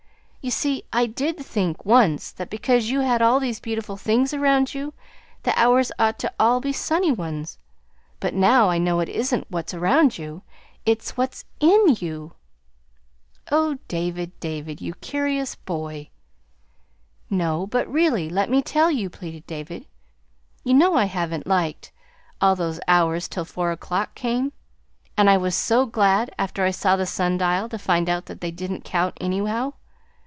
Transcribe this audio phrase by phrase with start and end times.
[0.43, 4.73] You see, I did think, once, that because you had all these beautiful things around
[4.73, 4.95] you,
[5.43, 7.59] the hours ought to be all sunny ones.
[8.19, 10.41] But now I know it isn't what's around you;
[10.83, 12.33] it's what is IN you!"
[13.51, 16.09] "Oh, David, David, you curious boy!"
[17.29, 18.27] "No, but really!
[18.27, 19.85] Let me tell you," pleaded David.
[20.63, 24.53] "You know I haven't liked them, all those hours till four o'clock came,
[25.15, 28.49] and I was so glad, after I saw the sundial, to find out that they
[28.49, 29.73] didn't count, anyhow.